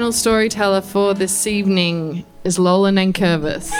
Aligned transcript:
final 0.00 0.12
storyteller 0.12 0.80
for 0.80 1.12
this 1.12 1.46
evening 1.46 2.24
is 2.42 2.58
Lola 2.58 2.90
Nankervis. 2.90 3.70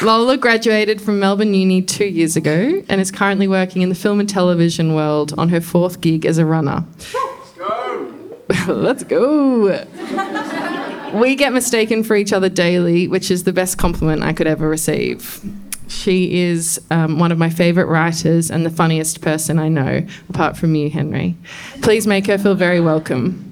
Lola 0.00 0.38
graduated 0.38 1.02
from 1.02 1.20
Melbourne 1.20 1.52
Uni 1.52 1.82
two 1.82 2.06
years 2.06 2.36
ago 2.36 2.82
and 2.88 3.02
is 3.02 3.10
currently 3.10 3.48
working 3.48 3.82
in 3.82 3.90
the 3.90 3.94
film 3.94 4.18
and 4.18 4.26
television 4.26 4.94
world 4.94 5.34
on 5.36 5.50
her 5.50 5.60
fourth 5.60 6.00
gig 6.00 6.24
as 6.24 6.38
a 6.38 6.46
runner. 6.46 6.86
Let's 7.12 7.52
go! 7.52 8.14
Let's 8.72 9.04
go! 9.04 9.84
we 11.20 11.36
get 11.36 11.52
mistaken 11.52 12.02
for 12.02 12.16
each 12.16 12.32
other 12.32 12.48
daily, 12.48 13.08
which 13.08 13.30
is 13.30 13.44
the 13.44 13.52
best 13.52 13.76
compliment 13.76 14.22
I 14.22 14.32
could 14.32 14.46
ever 14.46 14.66
receive. 14.66 15.44
She 15.90 16.40
is 16.40 16.80
um, 16.90 17.18
one 17.18 17.32
of 17.32 17.36
my 17.36 17.50
favourite 17.50 17.88
writers 17.88 18.48
and 18.50 18.64
the 18.64 18.70
funniest 18.70 19.20
person 19.20 19.58
I 19.58 19.68
know, 19.68 20.06
apart 20.28 20.56
from 20.56 20.76
you, 20.76 20.88
Henry. 20.88 21.36
Please 21.82 22.06
make 22.06 22.28
her 22.28 22.38
feel 22.38 22.54
very 22.54 22.80
welcome. 22.80 23.46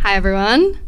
Hi, 0.00 0.14
everyone. 0.14 0.80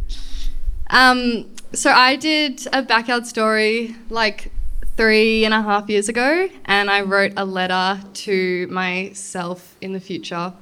Um, 0.89 1.55
so 1.75 1.91
I 1.92 2.16
did 2.16 2.66
a 2.72 2.83
backyard 2.83 3.27
story 3.27 3.94
like 4.09 4.50
three 4.97 5.44
and 5.44 5.53
a 5.53 5.61
half 5.61 5.91
years 5.91 6.09
ago, 6.09 6.48
and 6.64 6.91
I 6.91 7.03
wrote 7.03 7.34
a 7.37 7.44
letter 7.44 8.00
to 8.12 8.66
myself 8.69 9.77
in 9.83 9.92
the 9.92 10.00
future 10.00 10.55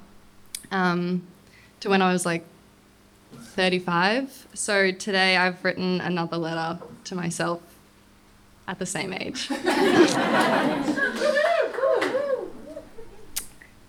um, 0.71 1.25
to 1.79 1.89
when 1.89 2.01
I 2.01 2.11
was 2.11 2.25
like 2.25 2.45
35. 3.59 4.47
So 4.53 4.89
today 4.89 5.35
I've 5.35 5.65
written 5.65 5.99
another 5.99 6.37
letter 6.37 6.79
to 7.03 7.13
myself 7.13 7.61
at 8.69 8.79
the 8.79 8.85
same 8.85 9.11
age. 9.11 9.49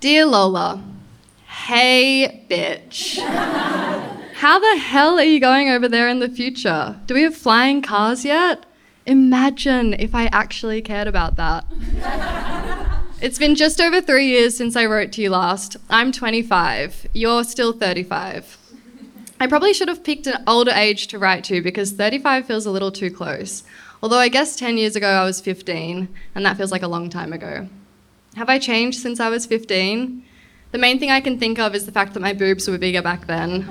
Dear 0.01 0.27
Lola, 0.27 0.83
hey 1.47 2.45
bitch. 2.51 3.21
How 4.35 4.59
the 4.59 4.77
hell 4.77 5.21
are 5.21 5.23
you 5.23 5.39
going 5.39 5.69
over 5.69 5.89
there 5.89 6.09
in 6.09 6.19
the 6.19 6.29
future? 6.29 6.99
Do 7.07 7.15
we 7.15 7.23
have 7.23 7.37
flying 7.37 7.81
cars 7.81 8.25
yet? 8.25 8.67
Imagine 9.07 9.95
if 9.95 10.17
I 10.17 10.25
actually 10.33 10.83
cared 10.83 11.07
about 11.07 11.37
that. 11.37 11.65
it's 13.23 13.39
been 13.39 13.55
just 13.55 13.81
over 13.81 14.01
three 14.01 14.27
years 14.27 14.57
since 14.57 14.75
I 14.75 14.87
wrote 14.87 15.13
to 15.13 15.23
you 15.23 15.31
last. 15.31 15.77
I'm 15.89 16.11
25. 16.11 17.07
You're 17.13 17.45
still 17.45 17.73
35. 17.73 18.57
I 19.43 19.47
probably 19.47 19.73
should 19.73 19.89
have 19.89 20.05
picked 20.05 20.27
an 20.27 20.45
older 20.47 20.71
age 20.71 21.07
to 21.09 21.19
write 21.19 21.45
to 21.45 21.63
because 21.63 21.93
35 21.93 22.45
feels 22.47 22.67
a 22.67 22.71
little 22.71 22.93
too 22.93 23.11
close. 23.11 23.63
Although 24.03 24.19
I 24.19 24.29
guess 24.29 24.55
10 24.55 24.77
years 24.77 24.97
ago 24.97 25.09
I 25.09 25.25
was 25.25 25.41
15, 25.41 26.09
and 26.35 26.45
that 26.45 26.59
feels 26.59 26.71
like 26.71 26.83
a 26.83 26.89
long 26.89 27.09
time 27.09 27.33
ago. 27.33 27.67
Have 28.37 28.51
I 28.51 28.59
changed 28.59 29.01
since 29.01 29.19
I 29.19 29.31
was 29.31 29.47
15? 29.47 30.23
The 30.73 30.79
main 30.79 30.99
thing 30.99 31.11
I 31.11 31.23
can 31.23 31.39
think 31.39 31.59
of 31.59 31.75
is 31.75 31.87
the 31.87 31.93
fact 31.93 32.13
that 32.13 32.21
my 32.21 32.35
boobs 32.35 32.69
were 32.69 32.77
bigger 32.77 33.01
back 33.01 33.27
then. 33.27 33.67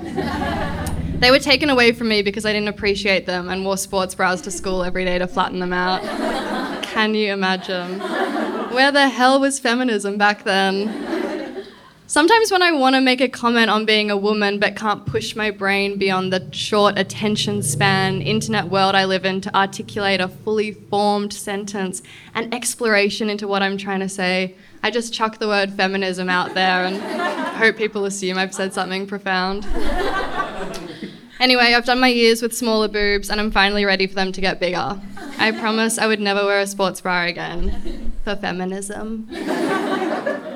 they 1.20 1.30
were 1.30 1.38
taken 1.38 1.70
away 1.70 1.92
from 1.92 2.08
me 2.08 2.22
because 2.22 2.44
I 2.44 2.52
didn't 2.52 2.68
appreciate 2.68 3.26
them 3.26 3.48
and 3.48 3.64
wore 3.64 3.76
sports 3.76 4.16
bras 4.16 4.40
to 4.42 4.50
school 4.50 4.82
every 4.82 5.04
day 5.04 5.18
to 5.18 5.28
flatten 5.28 5.60
them 5.60 5.72
out. 5.72 6.02
Can 6.82 7.14
you 7.14 7.32
imagine? 7.32 8.00
Where 8.70 8.90
the 8.90 9.08
hell 9.08 9.38
was 9.38 9.60
feminism 9.60 10.18
back 10.18 10.42
then? 10.42 11.19
Sometimes 12.10 12.50
when 12.50 12.60
I 12.60 12.72
want 12.72 12.96
to 12.96 13.00
make 13.00 13.20
a 13.20 13.28
comment 13.28 13.70
on 13.70 13.84
being 13.84 14.10
a 14.10 14.16
woman 14.16 14.58
but 14.58 14.74
can't 14.74 15.06
push 15.06 15.36
my 15.36 15.52
brain 15.52 15.96
beyond 15.96 16.32
the 16.32 16.44
short 16.52 16.98
attention 16.98 17.62
span 17.62 18.20
internet 18.20 18.64
world 18.64 18.96
I 18.96 19.04
live 19.04 19.24
in 19.24 19.40
to 19.42 19.56
articulate 19.56 20.20
a 20.20 20.26
fully 20.26 20.72
formed 20.72 21.32
sentence 21.32 22.02
and 22.34 22.52
exploration 22.52 23.30
into 23.30 23.46
what 23.46 23.62
I'm 23.62 23.78
trying 23.78 24.00
to 24.00 24.08
say, 24.08 24.56
I 24.82 24.90
just 24.90 25.14
chuck 25.14 25.38
the 25.38 25.46
word 25.46 25.72
feminism 25.74 26.28
out 26.28 26.54
there 26.54 26.84
and 26.84 26.96
hope 27.56 27.76
people 27.76 28.04
assume 28.04 28.38
I've 28.38 28.54
said 28.54 28.74
something 28.74 29.06
profound. 29.06 29.64
Anyway, 31.38 31.74
I've 31.74 31.84
done 31.84 32.00
my 32.00 32.08
years 32.08 32.42
with 32.42 32.56
smaller 32.56 32.88
boobs 32.88 33.30
and 33.30 33.40
I'm 33.40 33.52
finally 33.52 33.84
ready 33.84 34.08
for 34.08 34.16
them 34.16 34.32
to 34.32 34.40
get 34.40 34.58
bigger. 34.58 35.00
I 35.38 35.52
promise 35.52 35.96
I 35.96 36.08
would 36.08 36.18
never 36.18 36.44
wear 36.44 36.58
a 36.58 36.66
sports 36.66 37.02
bra 37.02 37.26
again 37.26 38.12
for 38.24 38.34
feminism. 38.34 39.28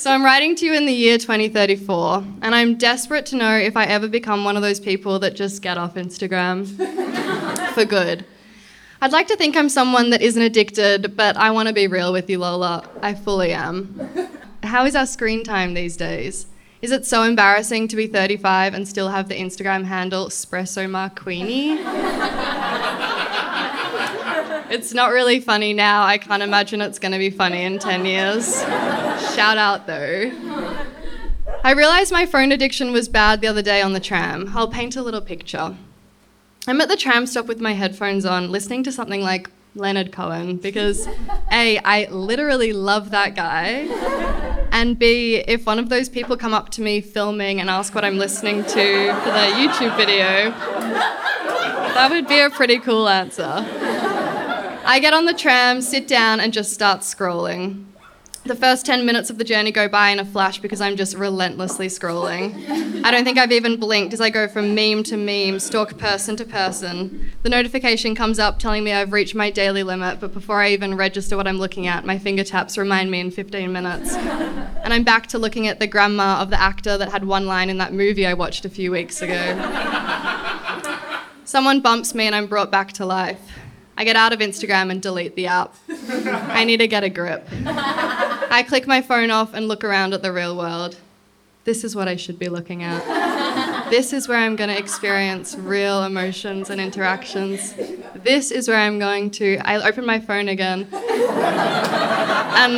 So 0.00 0.10
I'm 0.10 0.24
writing 0.24 0.56
to 0.56 0.64
you 0.64 0.72
in 0.72 0.86
the 0.86 0.94
year 0.94 1.18
2034, 1.18 2.24
and 2.40 2.54
I'm 2.54 2.78
desperate 2.78 3.26
to 3.26 3.36
know 3.36 3.54
if 3.58 3.76
I 3.76 3.84
ever 3.84 4.08
become 4.08 4.44
one 4.44 4.56
of 4.56 4.62
those 4.62 4.80
people 4.80 5.18
that 5.18 5.36
just 5.36 5.60
get 5.60 5.76
off 5.76 5.96
Instagram 5.96 6.66
for 7.74 7.84
good. 7.84 8.24
I'd 9.02 9.12
like 9.12 9.26
to 9.26 9.36
think 9.36 9.58
I'm 9.58 9.68
someone 9.68 10.08
that 10.08 10.22
isn't 10.22 10.40
addicted, 10.40 11.18
but 11.18 11.36
I 11.36 11.50
want 11.50 11.68
to 11.68 11.74
be 11.74 11.86
real 11.86 12.14
with 12.14 12.30
you, 12.30 12.38
Lola. 12.38 12.88
I 13.02 13.12
fully 13.12 13.52
am. 13.52 14.08
How 14.62 14.86
is 14.86 14.96
our 14.96 15.04
screen 15.04 15.44
time 15.44 15.74
these 15.74 15.98
days? 15.98 16.46
Is 16.80 16.92
it 16.92 17.04
so 17.04 17.24
embarrassing 17.24 17.88
to 17.88 17.96
be 17.96 18.06
35 18.06 18.72
and 18.72 18.88
still 18.88 19.10
have 19.10 19.28
the 19.28 19.38
Instagram 19.38 19.84
handle 19.84 20.28
Espresso 20.28 20.88
Marquini? 20.88 21.76
it's 24.70 24.94
not 24.94 25.10
really 25.10 25.40
funny 25.40 25.72
now. 25.72 26.04
I 26.04 26.18
can't 26.18 26.42
imagine 26.42 26.80
it's 26.80 26.98
going 26.98 27.12
to 27.12 27.18
be 27.18 27.30
funny 27.30 27.64
in 27.64 27.78
10 27.78 28.04
years. 28.06 28.60
Shout 29.34 29.58
out 29.58 29.86
though. 29.86 30.32
I 31.62 31.72
realized 31.72 32.12
my 32.12 32.24
phone 32.24 32.52
addiction 32.52 32.92
was 32.92 33.08
bad 33.08 33.40
the 33.40 33.48
other 33.48 33.62
day 33.62 33.82
on 33.82 33.92
the 33.92 34.00
tram. 34.00 34.52
I'll 34.54 34.68
paint 34.68 34.96
a 34.96 35.02
little 35.02 35.20
picture. 35.20 35.76
I'm 36.66 36.80
at 36.80 36.88
the 36.88 36.96
tram 36.96 37.26
stop 37.26 37.46
with 37.46 37.60
my 37.60 37.72
headphones 37.72 38.24
on, 38.24 38.50
listening 38.50 38.84
to 38.84 38.92
something 38.92 39.22
like 39.22 39.50
Leonard 39.74 40.12
Cohen 40.12 40.56
because 40.56 41.08
A, 41.52 41.78
I 41.78 42.06
literally 42.10 42.72
love 42.72 43.10
that 43.10 43.34
guy. 43.34 43.88
And 44.72 44.98
B, 44.98 45.36
if 45.46 45.66
one 45.66 45.78
of 45.78 45.88
those 45.88 46.08
people 46.08 46.36
come 46.36 46.54
up 46.54 46.70
to 46.70 46.80
me 46.80 47.00
filming 47.00 47.60
and 47.60 47.68
ask 47.68 47.94
what 47.94 48.04
I'm 48.04 48.18
listening 48.18 48.62
to 48.62 48.68
for 48.68 49.30
their 49.30 49.52
YouTube 49.52 49.96
video, 49.96 50.50
that 51.94 52.08
would 52.10 52.28
be 52.28 52.40
a 52.40 52.50
pretty 52.50 52.78
cool 52.78 53.08
answer. 53.08 53.66
I 54.90 54.98
get 54.98 55.14
on 55.14 55.24
the 55.24 55.32
tram, 55.32 55.82
sit 55.82 56.08
down, 56.08 56.40
and 56.40 56.52
just 56.52 56.72
start 56.72 57.02
scrolling. 57.02 57.84
The 58.42 58.56
first 58.56 58.84
10 58.84 59.06
minutes 59.06 59.30
of 59.30 59.38
the 59.38 59.44
journey 59.44 59.70
go 59.70 59.86
by 59.86 60.08
in 60.08 60.18
a 60.18 60.24
flash 60.24 60.58
because 60.58 60.80
I'm 60.80 60.96
just 60.96 61.14
relentlessly 61.14 61.86
scrolling. 61.86 63.04
I 63.04 63.12
don't 63.12 63.22
think 63.22 63.38
I've 63.38 63.52
even 63.52 63.78
blinked 63.78 64.12
as 64.14 64.20
I 64.20 64.30
go 64.30 64.48
from 64.48 64.74
meme 64.74 65.04
to 65.04 65.16
meme, 65.16 65.60
stalk 65.60 65.96
person 65.96 66.34
to 66.34 66.44
person. 66.44 67.30
The 67.44 67.48
notification 67.48 68.16
comes 68.16 68.40
up 68.40 68.58
telling 68.58 68.82
me 68.82 68.92
I've 68.92 69.12
reached 69.12 69.36
my 69.36 69.48
daily 69.48 69.84
limit, 69.84 70.18
but 70.18 70.34
before 70.34 70.60
I 70.60 70.70
even 70.70 70.96
register 70.96 71.36
what 71.36 71.46
I'm 71.46 71.58
looking 71.58 71.86
at, 71.86 72.04
my 72.04 72.18
finger 72.18 72.42
taps 72.42 72.76
remind 72.76 73.12
me 73.12 73.20
in 73.20 73.30
15 73.30 73.72
minutes. 73.72 74.16
And 74.16 74.92
I'm 74.92 75.04
back 75.04 75.28
to 75.28 75.38
looking 75.38 75.68
at 75.68 75.78
the 75.78 75.86
grandma 75.86 76.42
of 76.42 76.50
the 76.50 76.60
actor 76.60 76.98
that 76.98 77.12
had 77.12 77.24
one 77.24 77.46
line 77.46 77.70
in 77.70 77.78
that 77.78 77.92
movie 77.92 78.26
I 78.26 78.34
watched 78.34 78.64
a 78.64 78.68
few 78.68 78.90
weeks 78.90 79.22
ago. 79.22 79.38
Someone 81.44 81.80
bumps 81.80 82.12
me 82.12 82.26
and 82.26 82.34
I'm 82.34 82.48
brought 82.48 82.72
back 82.72 82.92
to 82.94 83.06
life. 83.06 83.38
I 83.96 84.04
get 84.04 84.16
out 84.16 84.32
of 84.32 84.38
Instagram 84.40 84.90
and 84.90 85.02
delete 85.02 85.36
the 85.36 85.46
app. 85.46 85.74
I 85.88 86.64
need 86.64 86.78
to 86.78 86.88
get 86.88 87.04
a 87.04 87.10
grip. 87.10 87.46
I 87.52 88.64
click 88.66 88.86
my 88.86 89.02
phone 89.02 89.30
off 89.30 89.54
and 89.54 89.68
look 89.68 89.84
around 89.84 90.14
at 90.14 90.22
the 90.22 90.32
real 90.32 90.56
world. 90.56 90.96
This 91.64 91.84
is 91.84 91.94
what 91.94 92.08
I 92.08 92.16
should 92.16 92.38
be 92.38 92.48
looking 92.48 92.82
at. 92.82 93.90
This 93.90 94.12
is 94.12 94.28
where 94.28 94.38
I'm 94.38 94.56
going 94.56 94.70
to 94.70 94.78
experience 94.78 95.54
real 95.56 96.04
emotions 96.04 96.70
and 96.70 96.80
interactions. 96.80 97.74
This 98.14 98.50
is 98.50 98.68
where 98.68 98.78
I'm 98.78 98.98
going 98.98 99.30
to. 99.32 99.58
I 99.64 99.86
open 99.86 100.06
my 100.06 100.20
phone 100.20 100.48
again. 100.48 100.88
and 102.52 102.74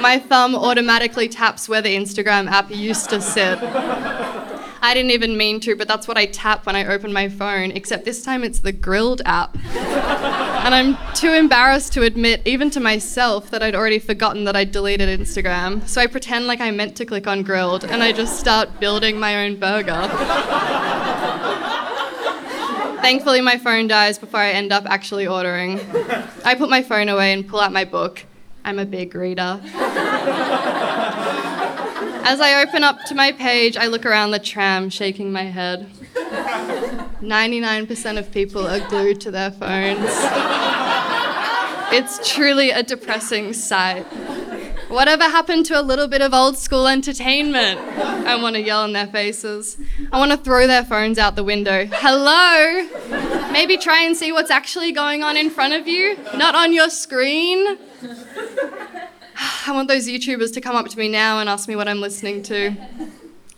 my 0.00 0.22
thumb 0.28 0.54
automatically 0.54 1.28
taps 1.28 1.68
where 1.68 1.82
the 1.82 1.96
Instagram 1.96 2.48
app 2.50 2.70
used 2.70 3.10
to 3.10 3.20
sit. 3.20 3.58
I 4.84 4.94
didn't 4.94 5.12
even 5.12 5.36
mean 5.36 5.60
to, 5.60 5.76
but 5.76 5.86
that's 5.86 6.08
what 6.08 6.18
I 6.18 6.26
tap 6.26 6.66
when 6.66 6.74
I 6.74 6.86
open 6.86 7.12
my 7.12 7.28
phone, 7.28 7.70
except 7.70 8.04
this 8.04 8.24
time 8.24 8.42
it's 8.42 8.58
the 8.58 8.72
Grill'd 8.72 9.22
app. 9.24 9.54
and 9.64 10.74
I'm 10.74 10.98
too 11.14 11.32
embarrassed 11.32 11.92
to 11.92 12.02
admit, 12.02 12.42
even 12.44 12.68
to 12.70 12.80
myself, 12.80 13.48
that 13.50 13.62
I'd 13.62 13.76
already 13.76 14.00
forgotten 14.00 14.42
that 14.44 14.56
I'd 14.56 14.72
deleted 14.72 15.20
Instagram. 15.20 15.86
So 15.86 16.00
I 16.00 16.08
pretend 16.08 16.48
like 16.48 16.60
I 16.60 16.72
meant 16.72 16.96
to 16.96 17.04
click 17.04 17.28
on 17.28 17.44
Grill'd 17.44 17.84
and 17.84 18.02
I 18.02 18.10
just 18.10 18.40
start 18.40 18.80
building 18.80 19.20
my 19.20 19.46
own 19.46 19.54
burger. 19.54 19.92
Thankfully, 23.02 23.40
my 23.40 23.58
phone 23.58 23.86
dies 23.86 24.18
before 24.18 24.40
I 24.40 24.50
end 24.50 24.72
up 24.72 24.84
actually 24.86 25.28
ordering. 25.28 25.78
I 26.44 26.56
put 26.56 26.70
my 26.70 26.82
phone 26.82 27.08
away 27.08 27.32
and 27.32 27.46
pull 27.46 27.60
out 27.60 27.72
my 27.72 27.84
book. 27.84 28.24
I'm 28.64 28.80
a 28.80 28.84
big 28.84 29.14
reader. 29.14 29.60
As 32.24 32.40
I 32.40 32.62
open 32.62 32.84
up 32.84 33.02
to 33.04 33.14
my 33.14 33.32
page, 33.32 33.76
I 33.76 33.86
look 33.86 34.06
around 34.06 34.30
the 34.30 34.38
tram, 34.38 34.90
shaking 34.90 35.32
my 35.32 35.44
head. 35.44 35.90
99% 37.20 38.18
of 38.18 38.30
people 38.32 38.66
are 38.66 38.80
glued 38.88 39.20
to 39.22 39.30
their 39.30 39.50
phones. 39.50 40.10
It's 41.94 42.32
truly 42.32 42.70
a 42.70 42.82
depressing 42.82 43.52
sight. 43.52 44.04
Whatever 44.88 45.24
happened 45.24 45.66
to 45.66 45.80
a 45.80 45.82
little 45.82 46.08
bit 46.08 46.20
of 46.20 46.34
old 46.34 46.58
school 46.58 46.86
entertainment? 46.86 47.80
I 47.80 48.40
want 48.40 48.56
to 48.56 48.62
yell 48.62 48.84
in 48.84 48.92
their 48.92 49.06
faces. 49.06 49.78
I 50.10 50.18
want 50.18 50.32
to 50.32 50.36
throw 50.36 50.66
their 50.66 50.84
phones 50.84 51.18
out 51.18 51.36
the 51.36 51.44
window. 51.44 51.86
Hello? 51.92 52.88
Maybe 53.52 53.76
try 53.76 54.02
and 54.02 54.16
see 54.16 54.32
what's 54.32 54.50
actually 54.50 54.92
going 54.92 55.22
on 55.22 55.36
in 55.36 55.50
front 55.50 55.74
of 55.74 55.86
you, 55.86 56.16
not 56.34 56.54
on 56.54 56.72
your 56.72 56.90
screen. 56.90 57.78
I 59.66 59.72
want 59.72 59.88
those 59.88 60.08
YouTubers 60.08 60.52
to 60.54 60.60
come 60.60 60.76
up 60.76 60.88
to 60.88 60.98
me 60.98 61.08
now 61.08 61.38
and 61.38 61.48
ask 61.48 61.68
me 61.68 61.76
what 61.76 61.88
I'm 61.88 62.00
listening 62.00 62.42
to. 62.44 62.74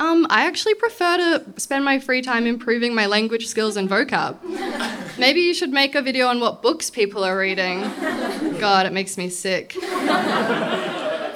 Um, 0.01 0.27
I 0.29 0.47
actually 0.47 0.75
prefer 0.75 1.17
to 1.17 1.61
spend 1.61 1.85
my 1.85 1.99
free 1.99 2.21
time 2.21 2.47
improving 2.47 2.95
my 2.95 3.07
language 3.07 3.47
skills 3.47 3.77
and 3.77 3.89
vocab. 3.89 4.39
Maybe 5.19 5.41
you 5.41 5.55
should 5.55 5.71
make 5.71 5.95
a 5.95 6.03
video 6.03 6.27
on 6.27 6.41
what 6.41 6.63
books 6.63 6.91
people 6.91 7.23
are 7.25 7.39
reading. 7.39 7.83
God, 8.59 8.87
it 8.87 8.93
makes 8.93 9.17
me 9.17 9.29
sick. 9.29 9.73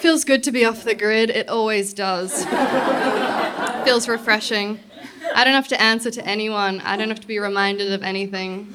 Feels 0.00 0.24
good 0.24 0.42
to 0.42 0.52
be 0.52 0.64
off 0.64 0.84
the 0.84 0.94
grid, 0.94 1.30
it 1.30 1.48
always 1.48 1.94
does. 1.94 2.44
Feels 3.84 4.08
refreshing. 4.08 4.80
I 5.34 5.44
don't 5.44 5.54
have 5.54 5.68
to 5.68 5.80
answer 5.80 6.10
to 6.10 6.26
anyone, 6.26 6.80
I 6.80 6.96
don't 6.96 7.08
have 7.08 7.20
to 7.20 7.26
be 7.26 7.38
reminded 7.38 7.92
of 7.92 8.02
anything. 8.02 8.74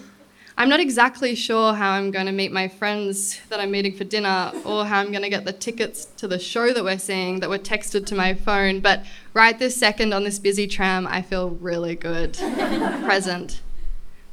I'm 0.56 0.70
not 0.70 0.80
exactly 0.80 1.34
sure 1.34 1.74
how 1.74 1.92
I'm 1.92 2.12
going 2.12 2.28
to 2.28 2.32
meet 2.32 2.52
my 2.52 2.68
friends 2.68 3.42
that 3.50 3.60
I'm 3.60 3.72
meeting 3.72 3.96
for 3.96 4.04
dinner 4.04 4.52
or 4.64 4.86
how 4.86 5.00
I'm 5.00 5.10
going 5.10 5.24
to 5.24 5.30
get 5.30 5.46
the 5.46 5.54
tickets 5.54 6.06
to 6.18 6.28
the 6.28 6.38
show 6.38 6.72
that 6.74 6.84
we're 6.84 7.00
seeing 7.00 7.40
that 7.40 7.50
were 7.50 7.58
texted 7.58 8.06
to 8.08 8.16
my 8.16 8.36
phone, 8.36 8.80
but 8.80 9.04
right 9.34 9.58
this 9.58 9.76
second 9.76 10.14
on 10.14 10.24
this 10.24 10.38
busy 10.38 10.68
tram, 10.68 11.08
I 11.08 11.24
feel 11.24 11.50
really 11.50 11.96
good. 11.96 12.34
Present. 13.04 13.62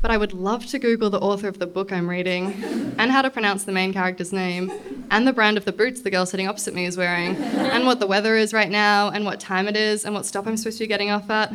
But 0.03 0.11
I 0.11 0.19
would 0.19 0.35
love 0.35 0.67
to 0.67 0.79
Google 0.79 1.09
the 1.09 1.21
author 1.21 1.49
of 1.49 1.59
the 1.59 1.67
book 1.67 1.91
I'm 1.91 2.09
reading 2.09 2.53
and 2.99 3.11
how 3.11 3.23
to 3.23 3.31
pronounce 3.31 3.65
the 3.65 3.73
main 3.73 3.93
character's 3.93 4.33
name 4.33 4.71
and 5.11 5.27
the 5.27 5.33
brand 5.33 5.57
of 5.57 5.65
the 5.65 5.73
boots 5.73 6.03
the 6.03 6.11
girl 6.11 6.27
sitting 6.27 6.49
opposite 6.49 6.75
me 6.75 6.85
is 6.85 6.97
wearing 6.97 7.37
and 7.37 7.87
what 7.87 7.99
the 7.99 8.07
weather 8.07 8.37
is 8.37 8.53
right 8.53 8.71
now 8.71 9.09
and 9.09 9.25
what 9.25 9.41
time 9.41 9.69
it 9.69 9.77
is 9.77 10.05
and 10.05 10.15
what 10.15 10.27
stop 10.27 10.47
I'm 10.47 10.57
supposed 10.59 10.79
to 10.79 10.85
be 10.85 10.89
getting 10.89 11.11
off 11.11 11.31
at. 11.31 11.55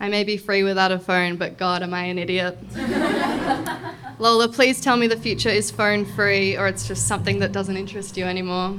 I 0.00 0.08
may 0.08 0.24
be 0.24 0.36
free 0.36 0.62
without 0.62 0.92
a 0.92 0.98
phone, 0.98 1.36
but 1.36 1.56
God, 1.56 1.82
am 1.82 1.94
I 1.94 2.04
an 2.04 2.18
idiot. 2.18 2.58
Lola, 4.18 4.48
please 4.48 4.80
tell 4.80 4.96
me 4.96 5.06
the 5.06 5.16
future 5.16 5.48
is 5.48 5.70
phone 5.70 6.04
free 6.04 6.56
or 6.56 6.68
it's 6.68 6.86
just 6.86 7.08
something 7.08 7.40
that 7.40 7.52
doesn't 7.52 7.76
interest 7.76 8.16
you 8.16 8.24
anymore. 8.24 8.76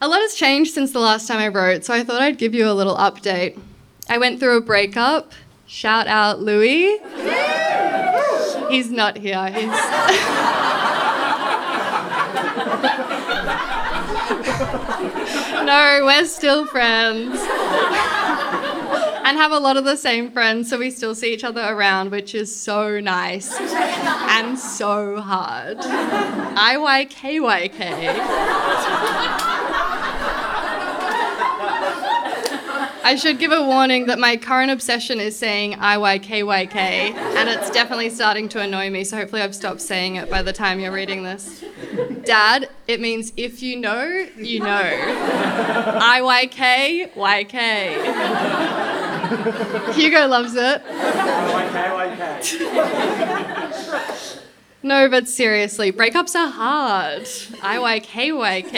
A 0.00 0.08
lot 0.08 0.20
has 0.20 0.34
changed 0.34 0.74
since 0.74 0.92
the 0.92 1.00
last 1.00 1.26
time 1.26 1.38
I 1.38 1.48
wrote, 1.48 1.84
so 1.84 1.92
I 1.92 2.04
thought 2.04 2.22
I'd 2.22 2.38
give 2.38 2.54
you 2.54 2.68
a 2.68 2.72
little 2.72 2.96
update. 2.96 3.58
I 4.08 4.18
went 4.18 4.40
through 4.40 4.56
a 4.56 4.60
breakup. 4.60 5.32
Shout 5.66 6.06
out 6.06 6.40
Louis. 6.40 6.98
He's 8.70 8.90
not 8.90 9.16
here. 9.16 9.50
He's. 9.50 9.64
no, 15.64 16.00
we're 16.04 16.26
still 16.26 16.66
friends. 16.66 17.40
And 19.28 19.36
have 19.36 19.52
a 19.52 19.58
lot 19.58 19.76
of 19.76 19.84
the 19.84 19.94
same 19.94 20.30
friends, 20.30 20.70
so 20.70 20.78
we 20.78 20.90
still 20.90 21.14
see 21.14 21.34
each 21.34 21.44
other 21.44 21.60
around, 21.60 22.10
which 22.10 22.34
is 22.34 22.54
so 22.54 22.98
nice 22.98 23.54
and 23.60 24.58
so 24.58 25.20
hard. 25.20 25.76
IYKYK. 26.56 27.78
I 33.04 33.16
should 33.16 33.38
give 33.38 33.52
a 33.52 33.62
warning 33.62 34.06
that 34.06 34.18
my 34.18 34.38
current 34.38 34.70
obsession 34.70 35.20
is 35.20 35.38
saying 35.38 35.72
IYKYK, 35.74 36.74
and 36.74 37.50
it's 37.50 37.70
definitely 37.70 38.08
starting 38.08 38.48
to 38.48 38.60
annoy 38.60 38.88
me, 38.88 39.04
so 39.04 39.18
hopefully 39.18 39.42
I've 39.42 39.54
stopped 39.54 39.82
saying 39.82 40.16
it 40.16 40.30
by 40.30 40.40
the 40.40 40.54
time 40.54 40.80
you're 40.80 40.90
reading 40.90 41.22
this. 41.22 41.62
Dad, 42.24 42.70
it 42.86 42.98
means 42.98 43.34
if 43.36 43.62
you 43.62 43.76
know, 43.76 44.26
you 44.38 44.60
know. 44.60 44.90
IYK, 46.00 47.12
YK. 47.12 48.87
Hugo 49.94 50.26
loves 50.26 50.54
it. 50.56 50.82
No, 54.80 55.08
but 55.08 55.28
seriously, 55.28 55.90
breakups 55.90 56.36
are 56.36 56.48
hard. 56.48 57.22
IYKYK. 57.24 58.72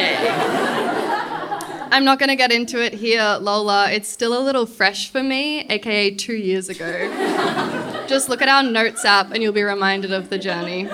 I'm 1.93 2.05
not 2.05 2.19
going 2.19 2.31
to 2.31 2.37
get 2.37 2.51
into 2.51 2.83
it 2.83 2.95
here, 2.95 3.37
Lola. 3.39 3.91
It's 3.91 4.09
still 4.09 4.37
a 4.37 4.41
little 4.43 4.65
fresh 4.65 5.11
for 5.11 5.23
me, 5.23 5.67
aka 5.69 6.11
two 6.15 6.37
years 6.37 6.71
ago. 6.71 8.07
Just 8.09 8.31
look 8.31 8.41
at 8.41 8.49
our 8.49 8.63
notes 8.63 9.05
app 9.05 9.31
and 9.33 9.43
you'll 9.43 9.53
be 9.53 9.63
reminded 9.63 10.11
of 10.13 10.31
the 10.31 10.39
journey. 10.39 10.85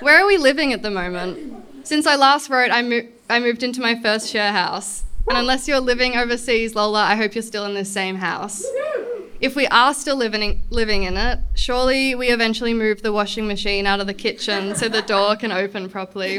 Where 0.00 0.22
are 0.22 0.26
we 0.26 0.38
living 0.38 0.72
at 0.72 0.82
the 0.82 0.90
moment? 0.90 1.66
Since 1.84 2.06
I 2.06 2.14
last 2.14 2.48
wrote, 2.48 2.70
I, 2.70 2.82
mo- 2.82 3.08
I 3.28 3.40
moved 3.40 3.62
into 3.64 3.80
my 3.80 4.00
first 4.00 4.30
share 4.30 4.52
house. 4.52 5.02
And 5.30 5.38
unless 5.38 5.68
you're 5.68 5.78
living 5.78 6.16
overseas, 6.16 6.74
Lola, 6.74 7.04
I 7.04 7.14
hope 7.14 7.36
you're 7.36 7.42
still 7.42 7.64
in 7.64 7.74
the 7.74 7.84
same 7.84 8.16
house. 8.16 8.64
If 9.40 9.54
we 9.54 9.68
are 9.68 9.94
still 9.94 10.16
living, 10.16 10.64
living 10.70 11.04
in 11.04 11.16
it, 11.16 11.38
surely 11.54 12.16
we 12.16 12.30
eventually 12.30 12.74
move 12.74 13.02
the 13.02 13.12
washing 13.12 13.46
machine 13.46 13.86
out 13.86 14.00
of 14.00 14.08
the 14.08 14.12
kitchen 14.12 14.74
so 14.74 14.88
the 14.88 15.02
door 15.02 15.36
can 15.36 15.52
open 15.52 15.88
properly. 15.88 16.38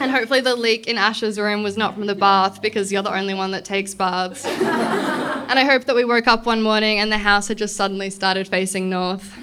And 0.00 0.12
hopefully, 0.12 0.40
the 0.40 0.54
leak 0.54 0.86
in 0.86 0.96
Ash's 0.96 1.40
room 1.40 1.64
was 1.64 1.76
not 1.76 1.94
from 1.94 2.06
the 2.06 2.14
bath 2.14 2.62
because 2.62 2.92
you're 2.92 3.02
the 3.02 3.12
only 3.12 3.34
one 3.34 3.50
that 3.50 3.64
takes 3.64 3.94
baths. 3.94 4.44
And 4.46 5.58
I 5.58 5.64
hope 5.64 5.86
that 5.86 5.96
we 5.96 6.04
woke 6.04 6.28
up 6.28 6.46
one 6.46 6.62
morning 6.62 7.00
and 7.00 7.10
the 7.10 7.18
house 7.18 7.48
had 7.48 7.58
just 7.58 7.74
suddenly 7.74 8.10
started 8.10 8.46
facing 8.46 8.88
north. 8.88 9.34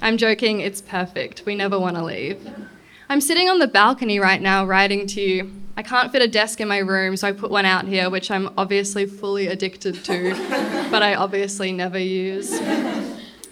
I'm 0.00 0.18
joking, 0.18 0.60
it's 0.60 0.80
perfect. 0.80 1.42
We 1.46 1.56
never 1.56 1.80
want 1.80 1.96
to 1.96 2.04
leave. 2.04 2.48
I'm 3.08 3.20
sitting 3.20 3.48
on 3.48 3.58
the 3.58 3.66
balcony 3.66 4.20
right 4.20 4.40
now 4.40 4.64
writing 4.64 5.08
to 5.08 5.20
you. 5.20 5.59
I 5.80 5.82
can't 5.82 6.12
fit 6.12 6.20
a 6.20 6.28
desk 6.28 6.60
in 6.60 6.68
my 6.68 6.76
room, 6.76 7.16
so 7.16 7.26
I 7.26 7.32
put 7.32 7.50
one 7.50 7.64
out 7.64 7.86
here, 7.86 8.10
which 8.10 8.30
I'm 8.30 8.50
obviously 8.58 9.06
fully 9.06 9.46
addicted 9.46 10.04
to, 10.04 10.34
but 10.90 11.02
I 11.02 11.14
obviously 11.14 11.72
never 11.72 11.98
use. 11.98 12.52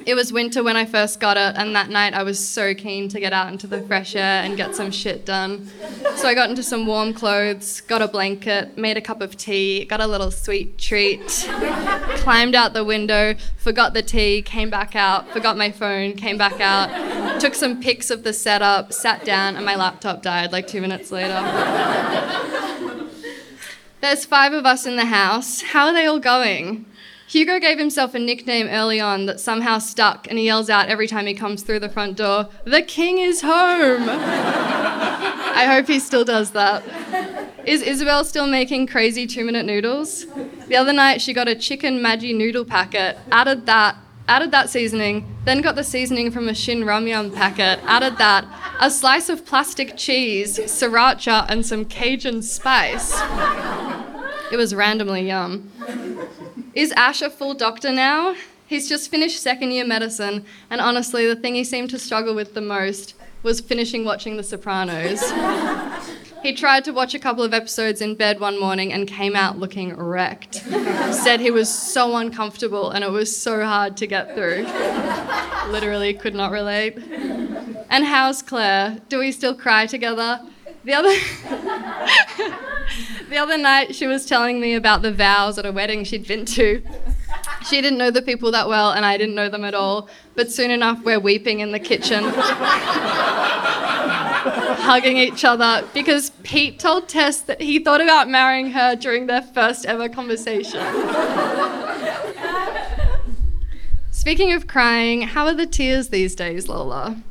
It 0.04 0.14
was 0.14 0.30
winter 0.30 0.62
when 0.62 0.76
I 0.76 0.85
first 0.85 1.20
got 1.20 1.38
it, 1.38 1.56
and 1.56 1.75
that 1.75 1.88
night 1.88 2.12
I 2.12 2.25
was 2.25 2.38
so 2.38 2.75
keen 2.75 3.08
to 3.08 3.18
get 3.18 3.32
out 3.32 3.50
into 3.50 3.66
the 3.66 3.80
fresh 3.80 4.14
air 4.14 4.42
and 4.42 4.58
get 4.58 4.75
some 4.75 4.90
shit 4.90 5.25
done. 5.25 5.70
So 6.16 6.28
I 6.28 6.35
got 6.35 6.50
into 6.50 6.62
some 6.62 6.87
warm 6.87 7.14
clothes, 7.14 7.80
got 7.80 8.02
a 8.02 8.08
blanket, 8.08 8.76
made 8.76 8.99
a 8.99 9.00
cup 9.00 9.23
of 9.23 9.35
tea, 9.38 9.87
got 9.87 10.02
a 10.02 10.06
little 10.06 10.30
sweet 10.30 10.76
treat, 10.76 11.26
climbed 12.16 12.54
out 12.54 12.75
the 12.75 12.85
window, 12.85 13.37
forgot 13.56 13.94
the 13.94 14.02
tea, 14.02 14.42
came 14.42 14.68
back 14.68 14.94
out, 14.94 15.30
forgot 15.30 15.56
my 15.56 15.70
phone, 15.70 16.12
came 16.12 16.37
back 16.37 16.61
out, 16.61 16.90
took 17.38 17.54
some 17.54 17.80
pics 17.80 18.11
of 18.11 18.23
the 18.25 18.33
setup, 18.33 18.92
sat 18.92 19.25
down, 19.25 19.57
and 19.57 19.64
my 19.64 19.76
laptop 19.76 20.23
died 20.23 20.52
like 20.52 20.66
two 20.66 20.80
minutes 20.80 21.11
later. 21.12 21.40
There's 24.00 24.25
five 24.25 24.52
of 24.52 24.64
us 24.64 24.87
in 24.87 24.97
the 24.97 25.07
house. 25.07 25.62
How 25.62 25.87
are 25.87 25.92
they 25.92 26.07
all 26.07 26.21
going? 26.21 26.87
Hugo 27.28 27.59
gave 27.59 27.78
himself 27.78 28.14
a 28.14 28.18
nickname 28.18 28.68
early 28.68 29.00
on 29.00 29.26
that 29.26 29.38
somehow 29.38 29.78
stuck, 29.78 30.26
and 30.28 30.38
he 30.38 30.47
yells 30.47 30.71
out 30.71 30.88
every 30.88 31.07
time 31.07 31.26
he 31.26 31.35
comes 31.35 31.62
through 31.62 31.80
the 31.80 31.88
front 31.88 32.16
door, 32.16 32.49
The 32.64 32.80
king 32.80 33.18
is 33.18 33.42
home! 33.42 34.09
I 34.09 35.66
hope 35.68 35.88
he 35.88 35.99
still 36.00 36.25
does 36.25 36.52
that. 36.52 36.83
Is 37.66 37.83
Isabel 37.83 38.25
still 38.25 38.47
making 38.47 38.87
crazy 38.87 39.26
two 39.26 39.45
minute 39.45 39.66
noodles? 39.66 40.25
The 40.68 40.76
other 40.76 40.95
night 40.95 41.21
she 41.21 41.35
got 41.35 41.49
a 41.49 41.54
chicken 41.54 42.00
Maggi 42.00 42.35
noodle 42.35 42.64
packet, 42.64 43.18
added 43.30 43.66
that, 43.66 43.97
added 44.28 44.50
that 44.52 44.70
seasoning, 44.70 45.26
then 45.44 45.61
got 45.61 45.75
the 45.75 45.82
seasoning 45.82 46.30
from 46.30 46.49
a 46.49 46.54
Shin 46.54 46.82
Ramyun 46.82 47.35
packet, 47.35 47.80
added 47.85 48.18
that, 48.18 48.47
a 48.80 48.90
slice 48.90 49.28
of 49.28 49.44
plastic 49.44 49.97
cheese, 49.97 50.58
sriracha, 50.58 51.47
and 51.49 51.66
some 51.66 51.85
Cajun 51.85 52.42
spice. 52.42 53.20
It 54.52 54.56
was 54.56 54.75
randomly 54.75 55.26
yum. 55.26 55.70
Is 56.75 56.92
Ash 56.92 57.23
a 57.23 57.30
full 57.30 57.54
doctor 57.54 57.90
now? 57.90 58.37
He's 58.66 58.88
just 58.88 59.11
finished 59.11 59.40
second 59.40 59.73
year 59.73 59.87
medicine, 59.87 60.44
and 60.70 60.80
honestly, 60.80 61.26
the 61.26 61.35
thing 61.35 61.54
he 61.54 61.64
seemed 61.64 61.90
to 61.90 61.99
struggle 61.99 62.35
with 62.35 62.54
the 62.54 62.61
most 62.61 63.14
was 63.42 63.61
finishing 63.61 64.04
watching 64.04 64.37
The 64.37 64.42
Sopranos. 64.42 65.23
He 66.49 66.55
tried 66.55 66.83
to 66.83 66.93
watch 66.93 67.12
a 67.12 67.19
couple 67.19 67.45
of 67.45 67.52
episodes 67.52 68.00
in 68.00 68.14
bed 68.14 68.40
one 68.40 68.59
morning 68.59 68.90
and 68.90 69.07
came 69.07 69.37
out 69.37 69.59
looking 69.59 69.95
wrecked. 69.95 70.55
Said 71.12 71.40
he 71.40 71.50
was 71.50 71.69
so 71.69 72.17
uncomfortable 72.17 72.90
and 72.90 73.05
it 73.05 73.11
was 73.11 73.37
so 73.37 73.62
hard 73.62 73.99
to 73.99 74.07
get 74.07 74.35
through. 74.35 74.67
Literally 75.71 76.14
could 76.14 76.35
not 76.35 76.50
relate. 76.50 76.97
And 77.90 78.07
how's 78.07 78.40
Claire? 78.40 78.97
Do 79.11 79.19
we 79.19 79.31
still 79.31 79.55
cry 79.55 79.85
together? 79.85 80.40
The 80.85 80.95
other 80.95 81.11
The 83.28 83.37
other 83.37 83.59
night 83.59 83.95
she 83.95 84.07
was 84.07 84.25
telling 84.25 84.59
me 84.59 84.75
about 84.75 85.02
the 85.02 85.12
vows 85.12 85.59
at 85.59 85.67
a 85.67 85.73
wedding 85.73 86.02
she'd 86.05 86.26
been 86.26 86.47
to. 86.47 86.83
She 87.69 87.83
didn't 87.83 87.99
know 87.99 88.11
the 88.11 88.23
people 88.23 88.52
that 88.52 88.71
well 88.71 88.93
and 88.93 89.05
I 89.05 89.19
didn't 89.19 89.35
know 89.35 89.50
them 89.50 89.64
at 89.64 89.75
all, 89.75 90.09
but 90.35 90.50
soon 90.50 90.71
enough 90.71 91.05
we're 91.05 91.21
weeping 91.21 91.61
in 91.61 91.73
the 91.73 91.78
kitchen. 91.78 92.25
Hugging 94.88 95.18
each 95.18 95.45
other 95.45 95.87
because 95.92 96.30
Pete 96.42 96.78
told 96.78 97.11
Tess 97.11 97.42
that 97.42 97.61
he 97.61 97.78
thought 97.78 98.00
about 98.00 98.26
marrying 98.26 98.71
her 98.71 98.97
during 98.97 99.26
their 99.26 99.42
first 99.42 99.85
ever 99.85 100.09
conversation. 100.09 100.80
Speaking 104.11 104.52
of 104.52 104.66
crying, 104.66 105.23
how 105.23 105.45
are 105.45 105.52
the 105.52 105.66
tears 105.66 106.09
these 106.09 106.35
days, 106.35 106.71
Lola? 106.71 107.23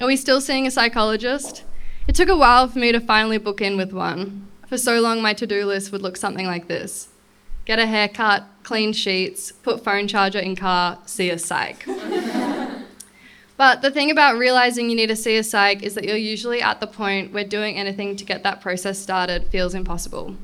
Are 0.00 0.06
we 0.06 0.16
still 0.16 0.40
seeing 0.40 0.66
a 0.66 0.70
psychologist? 0.70 1.64
It 2.08 2.14
took 2.14 2.30
a 2.30 2.36
while 2.36 2.66
for 2.66 2.78
me 2.78 2.92
to 2.92 3.00
finally 3.00 3.36
book 3.36 3.60
in 3.60 3.76
with 3.76 3.92
one. 3.92 4.48
For 4.66 4.78
so 4.78 4.98
long, 5.00 5.20
my 5.20 5.34
to 5.34 5.46
do 5.46 5.66
list 5.66 5.92
would 5.92 6.00
look 6.00 6.16
something 6.16 6.46
like 6.46 6.66
this 6.66 7.08
get 7.66 7.78
a 7.78 7.86
haircut, 7.86 8.44
clean 8.62 8.92
sheets, 8.94 9.52
put 9.52 9.84
phone 9.84 10.08
charger 10.08 10.38
in 10.38 10.56
car, 10.56 10.98
see 11.04 11.28
a 11.28 11.38
psych. 11.38 11.86
But 13.62 13.80
the 13.80 13.92
thing 13.92 14.10
about 14.10 14.38
realizing 14.38 14.90
you 14.90 14.96
need 14.96 15.06
to 15.06 15.14
see 15.14 15.36
a 15.36 15.44
psych 15.44 15.84
is 15.84 15.94
that 15.94 16.02
you're 16.02 16.16
usually 16.16 16.60
at 16.60 16.80
the 16.80 16.86
point 16.88 17.32
where 17.32 17.44
doing 17.44 17.76
anything 17.76 18.16
to 18.16 18.24
get 18.24 18.42
that 18.42 18.60
process 18.60 18.98
started 18.98 19.46
feels 19.52 19.72
impossible. 19.72 20.34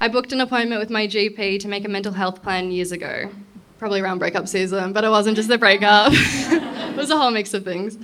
I 0.00 0.06
booked 0.06 0.32
an 0.32 0.40
appointment 0.40 0.80
with 0.80 0.88
my 0.88 1.08
GP 1.08 1.58
to 1.58 1.66
make 1.66 1.84
a 1.84 1.88
mental 1.88 2.12
health 2.12 2.44
plan 2.44 2.70
years 2.70 2.92
ago, 2.92 3.28
probably 3.80 4.00
around 4.00 4.20
breakup 4.20 4.46
season, 4.46 4.92
but 4.92 5.02
it 5.02 5.08
wasn't 5.08 5.34
just 5.34 5.48
the 5.48 5.58
breakup, 5.58 6.12
it 6.14 6.96
was 6.96 7.10
a 7.10 7.16
whole 7.16 7.32
mix 7.32 7.54
of 7.54 7.64
things. 7.64 7.96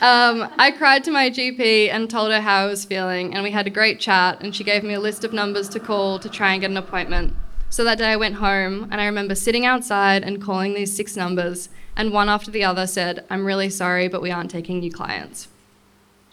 Um, 0.00 0.52
I 0.58 0.72
cried 0.76 1.04
to 1.04 1.12
my 1.12 1.30
GP 1.30 1.90
and 1.90 2.10
told 2.10 2.32
her 2.32 2.40
how 2.40 2.64
I 2.64 2.66
was 2.66 2.84
feeling, 2.84 3.34
and 3.34 3.44
we 3.44 3.52
had 3.52 3.68
a 3.68 3.70
great 3.70 4.00
chat, 4.00 4.42
and 4.42 4.52
she 4.52 4.64
gave 4.64 4.82
me 4.82 4.94
a 4.94 5.00
list 5.00 5.22
of 5.22 5.32
numbers 5.32 5.68
to 5.68 5.78
call 5.78 6.18
to 6.18 6.28
try 6.28 6.54
and 6.54 6.60
get 6.60 6.72
an 6.72 6.76
appointment. 6.76 7.34
So 7.72 7.84
that 7.84 7.96
day 7.96 8.08
I 8.08 8.16
went 8.16 8.34
home, 8.34 8.86
and 8.90 9.00
I 9.00 9.06
remember 9.06 9.34
sitting 9.34 9.64
outside 9.64 10.24
and 10.24 10.42
calling 10.42 10.74
these 10.74 10.94
six 10.94 11.16
numbers, 11.16 11.70
and 11.96 12.12
one 12.12 12.28
after 12.28 12.50
the 12.50 12.62
other 12.62 12.86
said, 12.86 13.24
I'm 13.30 13.46
really 13.46 13.70
sorry, 13.70 14.08
but 14.08 14.20
we 14.20 14.30
aren't 14.30 14.50
taking 14.50 14.80
new 14.80 14.92
clients. 14.92 15.48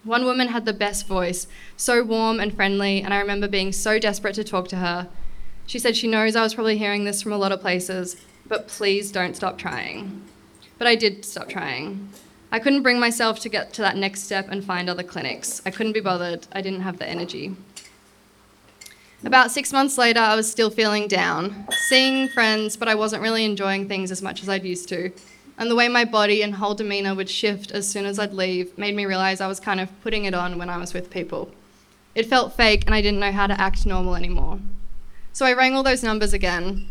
One 0.03 0.25
woman 0.25 0.49
had 0.49 0.65
the 0.65 0.73
best 0.73 1.07
voice, 1.07 1.47
so 1.77 2.03
warm 2.03 2.41
and 2.41 2.53
friendly, 2.53 3.01
and 3.01 3.13
I 3.13 3.21
remember 3.21 3.47
being 3.47 3.71
so 3.71 3.99
desperate 3.99 4.35
to 4.35 4.43
talk 4.43 4.67
to 4.67 4.75
her. 4.75 5.07
She 5.65 5.79
said 5.79 5.95
she 5.95 6.09
knows 6.09 6.35
I 6.35 6.43
was 6.43 6.55
probably 6.55 6.77
hearing 6.77 7.05
this 7.05 7.21
from 7.21 7.31
a 7.31 7.37
lot 7.37 7.53
of 7.53 7.61
places, 7.61 8.17
but 8.45 8.67
please 8.67 9.09
don't 9.09 9.37
stop 9.37 9.57
trying. 9.57 10.23
But 10.77 10.87
I 10.87 10.95
did 10.95 11.23
stop 11.23 11.47
trying. 11.47 12.09
I 12.51 12.59
couldn't 12.59 12.83
bring 12.83 12.99
myself 12.99 13.39
to 13.39 13.47
get 13.47 13.71
to 13.75 13.81
that 13.81 13.95
next 13.95 14.23
step 14.23 14.49
and 14.49 14.61
find 14.61 14.89
other 14.89 15.03
clinics. 15.03 15.61
I 15.65 15.71
couldn't 15.71 15.93
be 15.93 16.01
bothered. 16.01 16.47
I 16.51 16.59
didn't 16.59 16.81
have 16.81 16.99
the 16.99 17.07
energy. 17.07 17.55
About 19.25 19.51
six 19.51 19.73
months 19.73 19.97
later, 19.97 20.21
I 20.21 20.35
was 20.35 20.49
still 20.49 20.69
feeling 20.69 21.09
down, 21.09 21.67
seeing 21.89 22.29
friends, 22.29 22.77
but 22.77 22.87
I 22.87 22.95
wasn't 22.95 23.21
really 23.21 23.43
enjoying 23.43 23.87
things 23.87 24.11
as 24.11 24.21
much 24.21 24.41
as 24.41 24.47
I'd 24.47 24.63
used 24.63 24.87
to. 24.89 25.11
And 25.57 25.69
the 25.69 25.75
way 25.75 25.89
my 25.89 26.05
body 26.05 26.41
and 26.41 26.55
whole 26.55 26.73
demeanour 26.73 27.13
would 27.13 27.29
shift 27.29 27.71
as 27.71 27.85
soon 27.85 28.05
as 28.05 28.17
I'd 28.17 28.31
leave 28.31 28.77
made 28.77 28.95
me 28.95 29.05
realise 29.05 29.41
I 29.41 29.47
was 29.47 29.59
kind 29.59 29.81
of 29.81 30.01
putting 30.01 30.23
it 30.23 30.33
on 30.33 30.57
when 30.57 30.69
I 30.69 30.77
was 30.77 30.93
with 30.93 31.09
people. 31.09 31.51
It 32.15 32.27
felt 32.27 32.55
fake, 32.55 32.85
and 32.85 32.95
I 32.95 33.01
didn't 33.01 33.19
know 33.19 33.33
how 33.33 33.47
to 33.47 33.59
act 33.59 33.85
normal 33.85 34.15
anymore. 34.15 34.59
So 35.33 35.45
I 35.45 35.53
rang 35.53 35.75
all 35.75 35.83
those 35.83 36.01
numbers 36.01 36.31
again, 36.31 36.87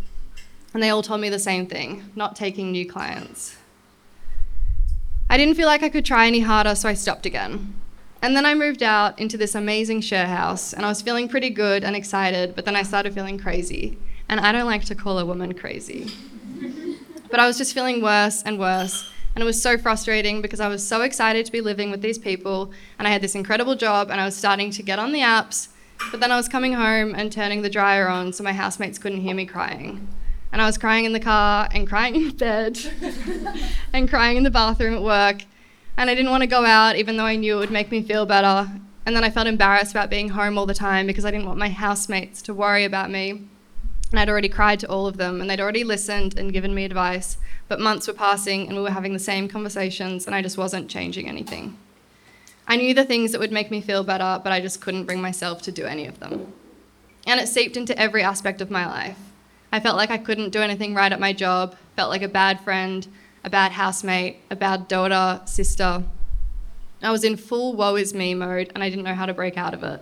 and 0.74 0.82
they 0.82 0.90
all 0.90 1.02
told 1.02 1.22
me 1.22 1.30
the 1.30 1.38
same 1.38 1.66
thing 1.66 2.10
not 2.14 2.36
taking 2.36 2.70
new 2.70 2.86
clients. 2.86 3.56
I 5.30 5.38
didn't 5.38 5.54
feel 5.54 5.66
like 5.66 5.82
I 5.82 5.88
could 5.88 6.04
try 6.04 6.26
any 6.26 6.40
harder, 6.40 6.74
so 6.74 6.90
I 6.90 6.94
stopped 6.94 7.24
again. 7.24 7.74
And 8.20 8.34
then 8.36 8.44
I 8.44 8.54
moved 8.54 8.82
out 8.82 9.18
into 9.18 9.36
this 9.36 9.54
amazing 9.54 10.00
share 10.00 10.26
house, 10.26 10.72
and 10.72 10.84
I 10.84 10.88
was 10.88 11.02
feeling 11.02 11.28
pretty 11.28 11.50
good 11.50 11.84
and 11.84 11.94
excited, 11.94 12.56
but 12.56 12.64
then 12.64 12.74
I 12.74 12.82
started 12.82 13.14
feeling 13.14 13.38
crazy. 13.38 13.96
And 14.28 14.40
I 14.40 14.50
don't 14.50 14.66
like 14.66 14.84
to 14.86 14.94
call 14.94 15.18
a 15.18 15.24
woman 15.24 15.54
crazy. 15.54 16.10
but 17.30 17.38
I 17.38 17.46
was 17.46 17.56
just 17.56 17.74
feeling 17.74 18.02
worse 18.02 18.42
and 18.42 18.58
worse, 18.58 19.08
and 19.34 19.42
it 19.42 19.46
was 19.46 19.62
so 19.62 19.78
frustrating 19.78 20.42
because 20.42 20.58
I 20.58 20.66
was 20.66 20.86
so 20.86 21.02
excited 21.02 21.46
to 21.46 21.52
be 21.52 21.60
living 21.60 21.92
with 21.92 22.02
these 22.02 22.18
people, 22.18 22.72
and 22.98 23.06
I 23.06 23.12
had 23.12 23.22
this 23.22 23.36
incredible 23.36 23.76
job, 23.76 24.10
and 24.10 24.20
I 24.20 24.24
was 24.24 24.36
starting 24.36 24.72
to 24.72 24.82
get 24.82 24.98
on 24.98 25.12
the 25.12 25.20
apps, 25.20 25.68
but 26.10 26.20
then 26.20 26.32
I 26.32 26.36
was 26.36 26.48
coming 26.48 26.72
home 26.72 27.14
and 27.14 27.30
turning 27.30 27.62
the 27.62 27.70
dryer 27.70 28.08
on 28.08 28.32
so 28.32 28.42
my 28.42 28.52
housemates 28.52 28.98
couldn't 28.98 29.20
hear 29.20 29.34
me 29.34 29.46
crying. 29.46 30.08
And 30.52 30.62
I 30.62 30.66
was 30.66 30.78
crying 30.78 31.04
in 31.04 31.12
the 31.12 31.20
car 31.20 31.68
and 31.72 31.86
crying 31.86 32.16
in 32.16 32.30
bed 32.30 32.78
and 33.92 34.08
crying 34.08 34.36
in 34.36 34.42
the 34.42 34.50
bathroom 34.50 34.94
at 34.94 35.02
work. 35.02 35.42
And 35.98 36.08
I 36.08 36.14
didn't 36.14 36.30
want 36.30 36.42
to 36.42 36.46
go 36.46 36.64
out 36.64 36.94
even 36.94 37.16
though 37.16 37.24
I 37.24 37.34
knew 37.34 37.56
it 37.56 37.60
would 37.60 37.72
make 37.72 37.90
me 37.90 38.02
feel 38.02 38.24
better. 38.24 38.70
And 39.04 39.16
then 39.16 39.24
I 39.24 39.30
felt 39.30 39.48
embarrassed 39.48 39.90
about 39.90 40.10
being 40.10 40.28
home 40.28 40.56
all 40.56 40.64
the 40.64 40.72
time 40.72 41.08
because 41.08 41.24
I 41.24 41.32
didn't 41.32 41.46
want 41.46 41.58
my 41.58 41.70
housemates 41.70 42.40
to 42.42 42.54
worry 42.54 42.84
about 42.84 43.10
me. 43.10 43.30
And 44.10 44.20
I'd 44.20 44.28
already 44.28 44.48
cried 44.48 44.78
to 44.80 44.88
all 44.88 45.08
of 45.08 45.16
them 45.16 45.40
and 45.40 45.50
they'd 45.50 45.60
already 45.60 45.82
listened 45.82 46.38
and 46.38 46.52
given 46.52 46.72
me 46.72 46.84
advice. 46.84 47.36
But 47.66 47.80
months 47.80 48.06
were 48.06 48.14
passing 48.14 48.68
and 48.68 48.76
we 48.76 48.82
were 48.82 48.92
having 48.92 49.12
the 49.12 49.18
same 49.18 49.48
conversations 49.48 50.24
and 50.24 50.36
I 50.36 50.40
just 50.40 50.56
wasn't 50.56 50.88
changing 50.88 51.28
anything. 51.28 51.76
I 52.68 52.76
knew 52.76 52.94
the 52.94 53.04
things 53.04 53.32
that 53.32 53.40
would 53.40 53.50
make 53.50 53.72
me 53.72 53.80
feel 53.80 54.04
better, 54.04 54.40
but 54.44 54.52
I 54.52 54.60
just 54.60 54.80
couldn't 54.80 55.04
bring 55.04 55.20
myself 55.20 55.62
to 55.62 55.72
do 55.72 55.84
any 55.84 56.06
of 56.06 56.20
them. 56.20 56.52
And 57.26 57.40
it 57.40 57.48
seeped 57.48 57.76
into 57.76 57.98
every 57.98 58.22
aspect 58.22 58.60
of 58.60 58.70
my 58.70 58.86
life. 58.86 59.18
I 59.72 59.80
felt 59.80 59.96
like 59.96 60.12
I 60.12 60.18
couldn't 60.18 60.50
do 60.50 60.62
anything 60.62 60.94
right 60.94 61.12
at 61.12 61.18
my 61.18 61.32
job, 61.32 61.76
felt 61.96 62.10
like 62.10 62.22
a 62.22 62.28
bad 62.28 62.60
friend, 62.60 63.06
a 63.44 63.50
bad 63.50 63.72
housemate, 63.72 64.38
a 64.50 64.56
bad 64.56 64.88
daughter, 64.88 65.40
sister. 65.46 66.04
I 67.02 67.10
was 67.10 67.24
in 67.24 67.36
full 67.36 67.74
woe 67.74 67.96
is 67.96 68.12
me 68.12 68.34
mode 68.34 68.72
and 68.74 68.82
I 68.82 68.90
didn't 68.90 69.04
know 69.04 69.14
how 69.14 69.26
to 69.26 69.34
break 69.34 69.56
out 69.56 69.74
of 69.74 69.82
it. 69.82 70.00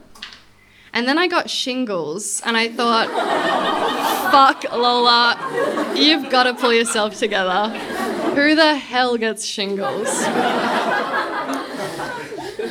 And 0.92 1.06
then 1.06 1.18
I 1.18 1.28
got 1.28 1.50
shingles 1.50 2.40
and 2.44 2.56
I 2.56 2.68
thought, 2.68 3.08
fuck 4.32 4.64
Lola, 4.72 5.94
you've 5.94 6.30
got 6.30 6.44
to 6.44 6.54
pull 6.54 6.72
yourself 6.72 7.18
together. 7.18 7.68
Who 8.34 8.54
the 8.54 8.76
hell 8.76 9.18
gets 9.18 9.44
shingles? 9.44 10.08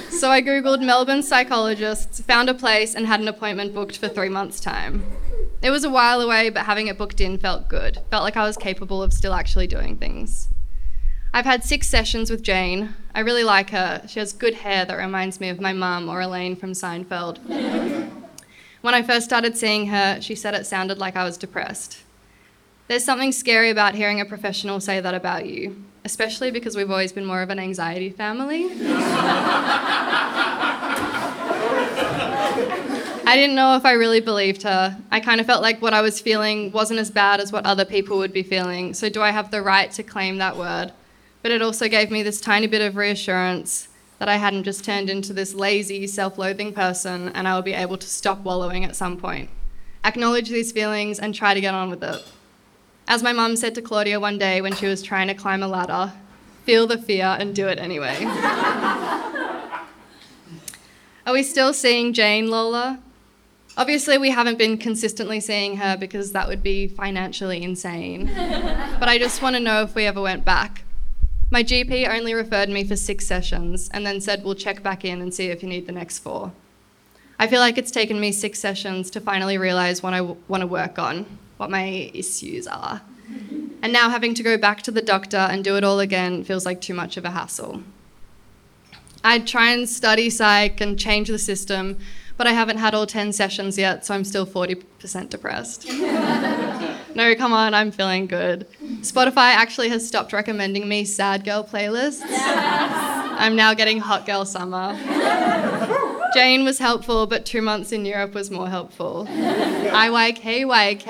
so 0.09 0.31
I 0.31 0.41
googled 0.41 0.83
Melbourne 0.83 1.21
psychologists, 1.21 2.19
found 2.21 2.49
a 2.49 2.55
place, 2.55 2.95
and 2.95 3.05
had 3.05 3.19
an 3.19 3.27
appointment 3.27 3.75
booked 3.75 3.97
for 3.97 4.07
three 4.07 4.29
months' 4.29 4.59
time. 4.59 5.03
It 5.61 5.69
was 5.69 5.83
a 5.83 5.89
while 5.89 6.21
away, 6.21 6.49
but 6.49 6.65
having 6.65 6.87
it 6.87 6.97
booked 6.97 7.21
in 7.21 7.37
felt 7.37 7.67
good. 7.67 7.99
Felt 8.09 8.23
like 8.23 8.37
I 8.37 8.43
was 8.43 8.57
capable 8.57 9.03
of 9.03 9.13
still 9.13 9.33
actually 9.33 9.67
doing 9.67 9.97
things. 9.97 10.47
I've 11.35 11.43
had 11.43 11.65
six 11.65 11.87
sessions 11.89 12.31
with 12.31 12.43
Jane. 12.43 12.95
I 13.13 13.19
really 13.19 13.43
like 13.43 13.71
her. 13.71 14.01
She 14.07 14.19
has 14.19 14.31
good 14.31 14.53
hair 14.53 14.85
that 14.85 14.95
reminds 14.95 15.41
me 15.41 15.49
of 15.49 15.59
my 15.59 15.73
mum 15.73 16.07
or 16.07 16.21
Elaine 16.21 16.55
from 16.55 16.71
Seinfeld. 16.71 17.39
when 18.79 18.93
I 18.93 19.01
first 19.01 19.25
started 19.25 19.57
seeing 19.57 19.87
her, 19.87 20.21
she 20.21 20.33
said 20.33 20.53
it 20.53 20.65
sounded 20.65 20.97
like 20.97 21.17
I 21.17 21.25
was 21.25 21.37
depressed. 21.37 22.03
There's 22.87 23.03
something 23.03 23.33
scary 23.33 23.69
about 23.69 23.95
hearing 23.95 24.21
a 24.21 24.25
professional 24.25 24.79
say 24.79 25.01
that 25.01 25.13
about 25.13 25.45
you, 25.45 25.83
especially 26.05 26.51
because 26.51 26.77
we've 26.77 26.89
always 26.89 27.11
been 27.11 27.25
more 27.25 27.41
of 27.41 27.49
an 27.49 27.59
anxiety 27.59 28.11
family. 28.11 28.69
I 33.27 33.35
didn't 33.35 33.57
know 33.57 33.75
if 33.75 33.83
I 33.83 33.91
really 33.91 34.21
believed 34.21 34.63
her. 34.63 34.97
I 35.11 35.19
kind 35.19 35.41
of 35.41 35.47
felt 35.47 35.61
like 35.61 35.81
what 35.81 35.93
I 35.93 36.01
was 36.01 36.21
feeling 36.21 36.71
wasn't 36.71 37.01
as 37.01 37.11
bad 37.11 37.41
as 37.41 37.51
what 37.51 37.65
other 37.65 37.83
people 37.83 38.19
would 38.19 38.31
be 38.31 38.43
feeling. 38.43 38.93
So, 38.93 39.09
do 39.09 39.21
I 39.21 39.31
have 39.31 39.51
the 39.51 39.61
right 39.61 39.91
to 39.91 40.01
claim 40.03 40.37
that 40.37 40.55
word? 40.55 40.93
But 41.45 41.51
it 41.51 41.61
also 41.61 41.87
gave 41.87 42.09
me 42.09 42.23
this 42.23 42.41
tiny 42.41 42.65
bit 42.65 42.81
of 42.81 42.95
reassurance 42.95 43.87
that 44.17 44.27
I 44.27 44.37
hadn't 44.37 44.63
just 44.63 44.83
turned 44.83 45.11
into 45.11 45.31
this 45.31 45.53
lazy, 45.53 46.07
self 46.07 46.39
loathing 46.39 46.73
person 46.73 47.29
and 47.35 47.47
I 47.47 47.55
would 47.55 47.65
be 47.65 47.73
able 47.73 47.99
to 47.99 48.07
stop 48.07 48.39
wallowing 48.39 48.83
at 48.83 48.95
some 48.95 49.15
point. 49.15 49.51
Acknowledge 50.03 50.49
these 50.49 50.71
feelings 50.71 51.19
and 51.19 51.35
try 51.35 51.53
to 51.53 51.61
get 51.61 51.75
on 51.75 51.91
with 51.91 52.03
it. 52.03 52.23
As 53.07 53.21
my 53.21 53.31
mum 53.31 53.57
said 53.57 53.75
to 53.75 53.83
Claudia 53.83 54.19
one 54.19 54.39
day 54.39 54.59
when 54.59 54.73
she 54.73 54.87
was 54.87 55.03
trying 55.03 55.27
to 55.27 55.35
climb 55.35 55.61
a 55.61 55.67
ladder, 55.67 56.13
feel 56.63 56.87
the 56.87 56.97
fear 56.97 57.37
and 57.39 57.53
do 57.53 57.67
it 57.67 57.77
anyway. 57.77 58.17
Are 61.27 61.33
we 61.33 61.43
still 61.43 61.73
seeing 61.75 62.13
Jane 62.13 62.49
Lola? 62.49 62.97
Obviously, 63.77 64.17
we 64.17 64.31
haven't 64.31 64.57
been 64.57 64.79
consistently 64.79 65.39
seeing 65.39 65.77
her 65.77 65.95
because 65.95 66.31
that 66.31 66.47
would 66.47 66.63
be 66.63 66.87
financially 66.87 67.61
insane. 67.61 68.31
but 68.99 69.07
I 69.07 69.19
just 69.19 69.43
want 69.43 69.55
to 69.55 69.59
know 69.59 69.83
if 69.83 69.93
we 69.93 70.05
ever 70.05 70.21
went 70.21 70.43
back. 70.43 70.84
My 71.55 71.63
GP 71.63 72.09
only 72.09 72.33
referred 72.33 72.67
me 72.67 72.83
for 72.83 72.97
six 72.97 73.25
sessions 73.25 73.89
and 73.93 74.05
then 74.05 74.19
said, 74.19 74.43
We'll 74.43 74.55
check 74.55 74.83
back 74.83 75.05
in 75.05 75.21
and 75.21 75.33
see 75.33 75.45
if 75.45 75.63
you 75.63 75.69
need 75.69 75.85
the 75.85 75.93
next 75.93 76.19
four. 76.19 76.51
I 77.39 77.47
feel 77.47 77.61
like 77.61 77.77
it's 77.77 77.91
taken 77.91 78.19
me 78.19 78.33
six 78.33 78.59
sessions 78.59 79.09
to 79.11 79.21
finally 79.21 79.57
realize 79.57 80.03
what 80.03 80.13
I 80.13 80.17
w- 80.17 80.35
want 80.49 80.59
to 80.59 80.67
work 80.67 80.99
on, 80.99 81.25
what 81.55 81.69
my 81.69 82.11
issues 82.13 82.67
are. 82.67 83.03
And 83.81 83.93
now 83.93 84.09
having 84.09 84.33
to 84.33 84.43
go 84.43 84.57
back 84.57 84.81
to 84.81 84.91
the 84.91 85.01
doctor 85.01 85.37
and 85.37 85.63
do 85.63 85.77
it 85.77 85.85
all 85.85 86.01
again 86.01 86.43
feels 86.43 86.65
like 86.65 86.81
too 86.81 86.93
much 86.93 87.15
of 87.15 87.23
a 87.23 87.31
hassle. 87.31 87.83
I'd 89.23 89.47
try 89.47 89.71
and 89.71 89.87
study 89.87 90.29
psych 90.29 90.81
and 90.81 90.99
change 90.99 91.29
the 91.29 91.39
system, 91.39 91.97
but 92.35 92.47
I 92.47 92.51
haven't 92.51 92.79
had 92.79 92.93
all 92.93 93.07
10 93.07 93.31
sessions 93.31 93.77
yet, 93.77 94.05
so 94.05 94.13
I'm 94.13 94.25
still 94.25 94.45
40% 94.45 95.29
depressed. 95.29 95.87
no, 97.15 97.33
come 97.37 97.53
on, 97.53 97.73
I'm 97.73 97.91
feeling 97.91 98.27
good. 98.27 98.67
Spotify 99.01 99.53
actually 99.53 99.89
has 99.89 100.07
stopped 100.07 100.33
recommending 100.33 100.87
me 100.87 101.05
sad 101.05 101.43
girl 101.45 101.63
playlists. 101.63 102.21
Yes. 102.21 103.35
I'm 103.37 103.55
now 103.55 103.73
getting 103.73 103.99
hot 103.99 104.25
girl 104.25 104.45
summer. 104.45 104.97
Jane 106.33 106.65
was 106.65 106.79
helpful, 106.79 107.27
but 107.27 107.45
two 107.45 107.61
months 107.61 107.91
in 107.91 108.05
Europe 108.05 108.33
was 108.33 108.51
more 108.51 108.67
helpful. 108.69 109.25
IYKYK. 109.29 111.07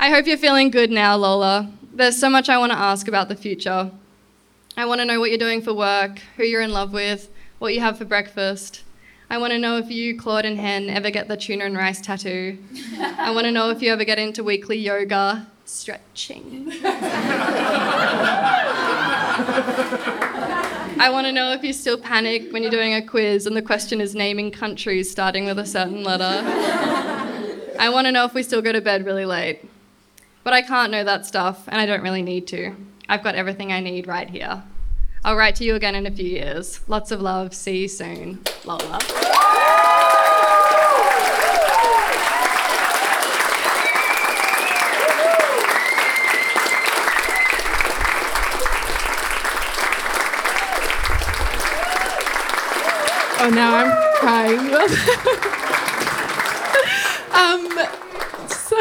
I 0.00 0.10
hope 0.10 0.26
you're 0.26 0.38
feeling 0.38 0.70
good 0.70 0.90
now, 0.90 1.16
Lola. 1.16 1.72
There's 1.92 2.16
so 2.16 2.30
much 2.30 2.48
I 2.48 2.58
want 2.58 2.70
to 2.72 2.78
ask 2.78 3.08
about 3.08 3.28
the 3.28 3.34
future. 3.34 3.90
I 4.76 4.86
want 4.86 5.00
to 5.00 5.04
know 5.04 5.18
what 5.18 5.30
you're 5.30 5.38
doing 5.38 5.60
for 5.60 5.74
work, 5.74 6.20
who 6.36 6.44
you're 6.44 6.62
in 6.62 6.72
love 6.72 6.92
with, 6.92 7.28
what 7.58 7.74
you 7.74 7.80
have 7.80 7.98
for 7.98 8.04
breakfast. 8.04 8.84
I 9.30 9.36
want 9.36 9.52
to 9.52 9.58
know 9.58 9.76
if 9.76 9.90
you, 9.90 10.16
Claude 10.16 10.46
and 10.46 10.58
Hen, 10.58 10.88
ever 10.88 11.10
get 11.10 11.28
the 11.28 11.36
tuna 11.36 11.66
and 11.66 11.76
rice 11.76 12.00
tattoo. 12.00 12.56
I 12.98 13.30
want 13.32 13.44
to 13.44 13.50
know 13.50 13.68
if 13.68 13.82
you 13.82 13.92
ever 13.92 14.04
get 14.04 14.18
into 14.18 14.42
weekly 14.42 14.78
yoga, 14.78 15.46
stretching. 15.66 16.72
I 21.00 21.10
want 21.12 21.26
to 21.26 21.32
know 21.32 21.52
if 21.52 21.62
you 21.62 21.74
still 21.74 21.98
panic 21.98 22.50
when 22.52 22.62
you're 22.62 22.70
doing 22.70 22.94
a 22.94 23.02
quiz 23.06 23.46
and 23.46 23.54
the 23.54 23.62
question 23.62 24.00
is 24.00 24.14
naming 24.14 24.50
countries 24.50 25.10
starting 25.10 25.44
with 25.44 25.58
a 25.58 25.66
certain 25.66 26.02
letter. 26.02 26.24
I 27.78 27.90
want 27.90 28.06
to 28.06 28.12
know 28.12 28.24
if 28.24 28.32
we 28.32 28.42
still 28.42 28.62
go 28.62 28.72
to 28.72 28.80
bed 28.80 29.04
really 29.04 29.26
late. 29.26 29.60
But 30.42 30.54
I 30.54 30.62
can't 30.62 30.90
know 30.90 31.04
that 31.04 31.26
stuff, 31.26 31.68
and 31.68 31.78
I 31.78 31.84
don't 31.84 32.00
really 32.00 32.22
need 32.22 32.46
to. 32.48 32.74
I've 33.08 33.22
got 33.22 33.34
everything 33.34 33.72
I 33.72 33.80
need 33.80 34.06
right 34.06 34.30
here. 34.30 34.62
I'll 35.28 35.36
write 35.36 35.56
to 35.56 35.64
you 35.64 35.74
again 35.74 35.94
in 35.94 36.06
a 36.06 36.10
few 36.10 36.24
years. 36.24 36.80
Lots 36.88 37.10
of 37.10 37.20
love. 37.20 37.52
See 37.52 37.82
you 37.82 37.88
soon. 37.88 38.38
Lola. 38.64 38.98
Oh, 53.38 53.50
now 53.52 53.76
I'm 53.76 53.92
crying. 54.16 54.58
um, 57.34 57.68
so. 58.48 58.76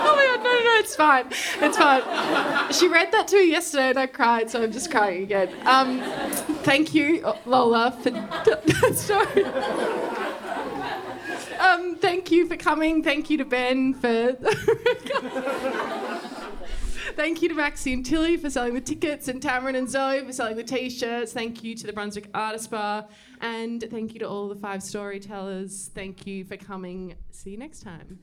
Oh 0.00 0.14
my 0.14 0.24
god, 0.28 0.44
no, 0.44 0.50
no, 0.52 0.62
no, 0.62 0.78
it's 0.78 0.87
fine. 0.98 1.26
It's 1.60 1.78
fine. 1.78 2.02
She 2.72 2.88
read 2.88 3.10
that 3.12 3.28
to 3.28 3.36
me 3.36 3.50
yesterday 3.50 3.90
and 3.90 3.98
I 3.98 4.06
cried, 4.06 4.50
so 4.50 4.62
I'm 4.62 4.72
just 4.72 4.90
crying 4.90 5.22
again. 5.22 5.48
Um, 5.64 6.00
thank 6.64 6.94
you, 6.94 7.32
Lola, 7.46 7.92
for 7.92 8.10
story. 8.94 9.44
Um, 11.58 11.96
thank 11.96 12.30
you 12.30 12.46
for 12.46 12.56
coming. 12.56 13.02
Thank 13.02 13.30
you 13.30 13.38
to 13.38 13.44
Ben 13.44 13.94
for. 13.94 14.36
Thank 17.16 17.42
you 17.42 17.48
to 17.48 17.54
Maxine 17.54 18.04
Tilly 18.04 18.36
for 18.36 18.48
selling 18.48 18.74
the 18.74 18.80
tickets 18.80 19.26
and 19.26 19.42
Tamron 19.42 19.74
and 19.74 19.90
Zoe 19.90 20.24
for 20.24 20.32
selling 20.32 20.56
the 20.56 20.62
t-shirts. 20.62 21.32
Thank 21.32 21.64
you 21.64 21.74
to 21.74 21.84
the 21.84 21.92
Brunswick 21.92 22.30
Artist 22.32 22.70
Bar. 22.70 23.08
And 23.40 23.84
thank 23.90 24.12
you 24.14 24.20
to 24.20 24.28
all 24.28 24.48
the 24.48 24.54
five 24.54 24.84
storytellers. 24.84 25.90
Thank 25.92 26.28
you 26.28 26.44
for 26.44 26.56
coming. 26.56 27.16
See 27.32 27.50
you 27.50 27.58
next 27.58 27.80
time. 27.82 28.20